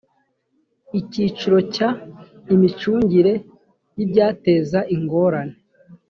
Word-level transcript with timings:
icyiciro 0.99 1.57
cya…: 1.73 1.89
imicungire 2.53 3.33
y’ibyateza 3.95 4.79
ingorane 4.95 5.55